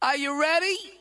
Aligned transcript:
Are 0.00 0.16
you 0.16 0.40
ready? 0.40 0.97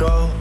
Go 0.00 0.39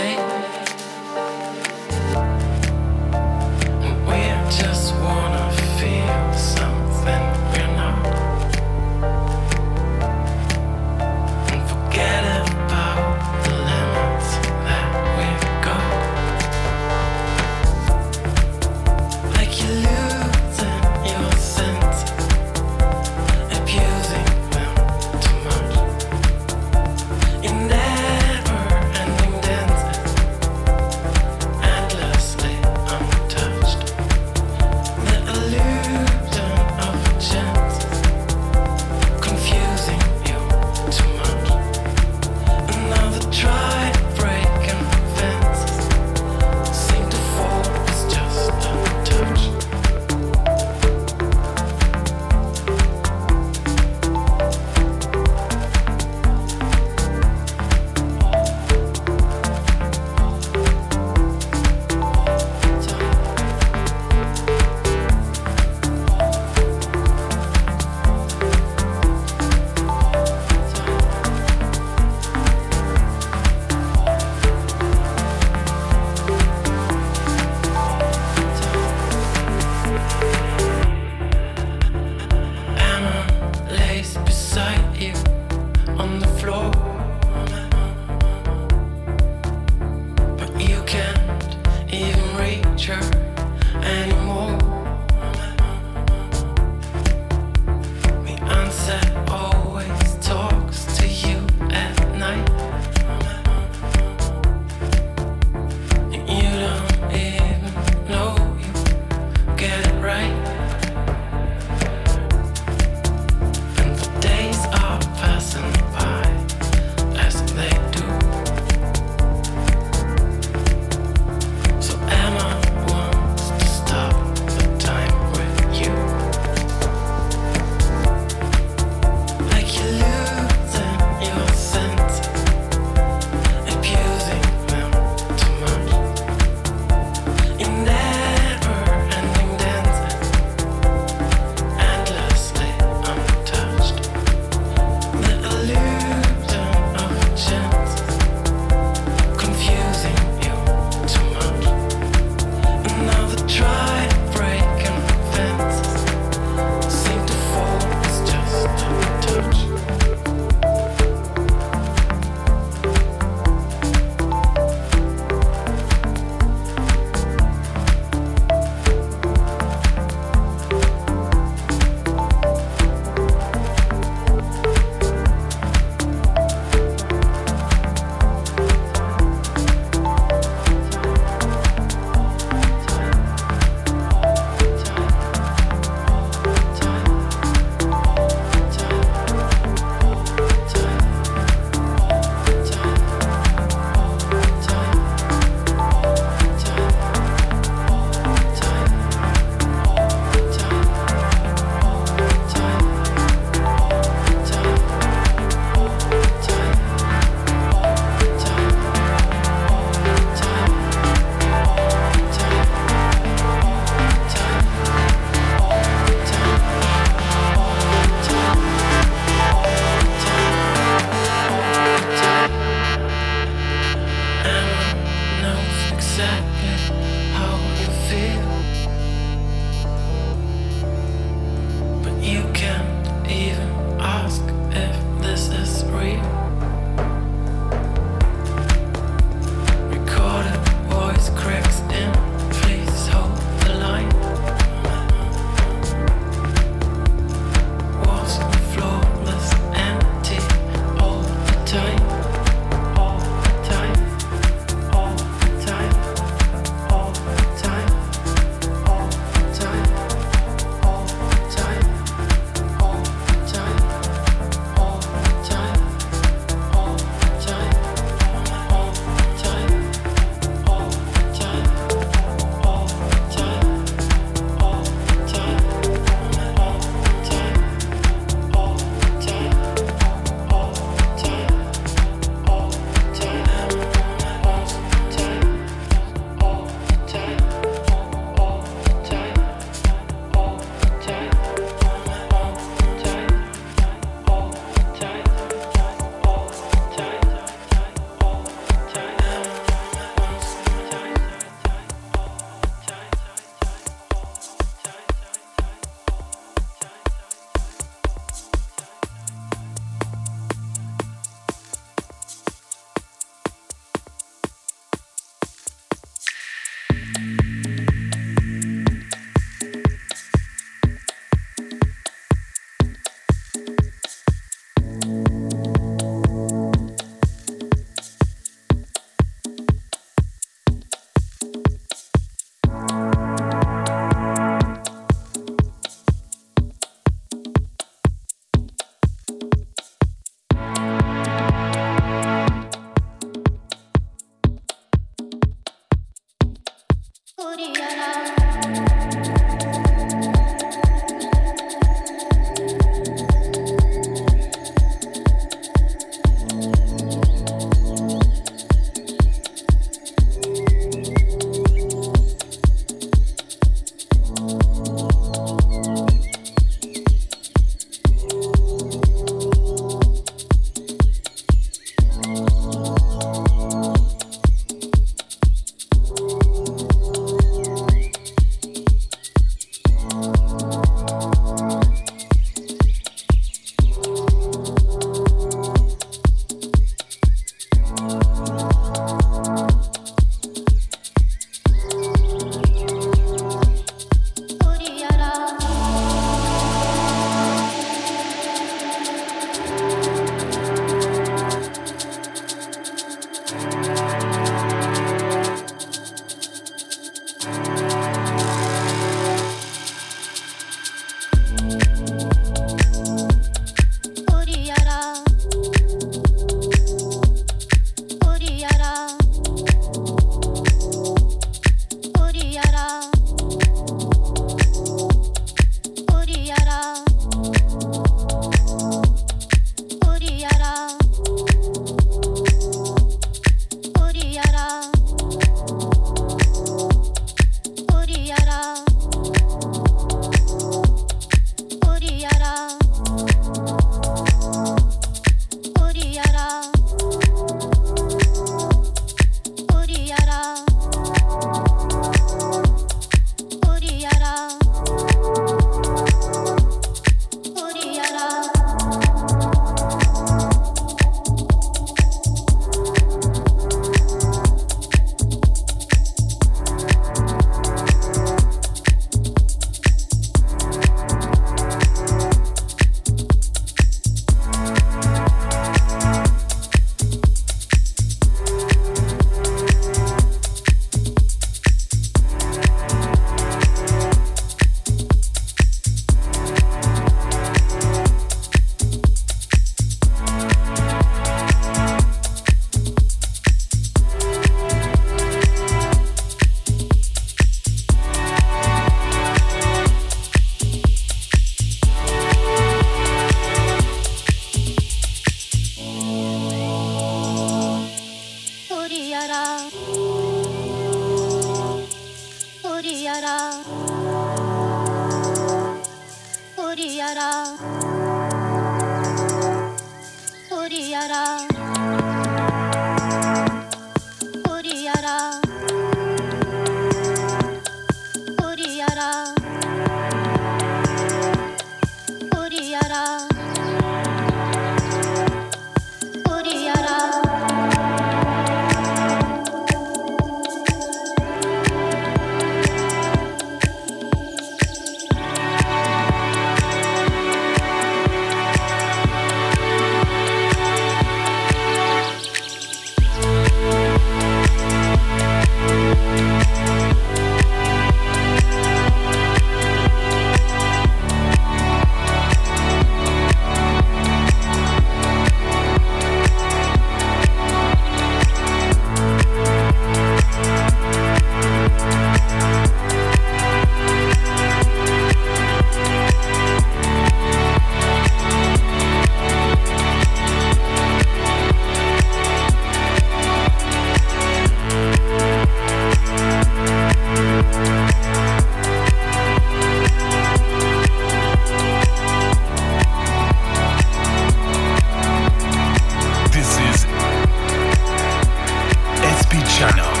Channel. 599.61 600.00